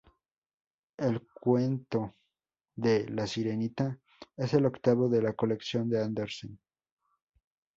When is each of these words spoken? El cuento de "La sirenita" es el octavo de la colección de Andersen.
El 0.97 1.27
cuento 1.31 2.15
de 2.75 3.07
"La 3.07 3.27
sirenita" 3.27 3.99
es 4.35 4.51
el 4.55 4.65
octavo 4.65 5.07
de 5.09 5.21
la 5.21 5.33
colección 5.33 5.87
de 5.91 6.01
Andersen. 6.01 6.57